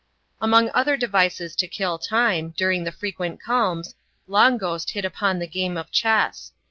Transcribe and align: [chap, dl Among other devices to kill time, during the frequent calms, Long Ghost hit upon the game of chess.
[chap, 0.01 0.39
dl 0.39 0.45
Among 0.45 0.71
other 0.73 0.97
devices 0.97 1.55
to 1.57 1.67
kill 1.67 1.99
time, 1.99 2.55
during 2.57 2.85
the 2.85 2.91
frequent 2.91 3.39
calms, 3.39 3.93
Long 4.27 4.57
Ghost 4.57 4.89
hit 4.89 5.05
upon 5.05 5.37
the 5.37 5.45
game 5.45 5.77
of 5.77 5.91
chess. 5.91 6.53